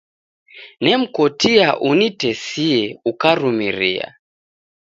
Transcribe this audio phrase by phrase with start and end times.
[0.87, 2.81] Nemkotia unitesie
[3.13, 4.13] ukarumiria.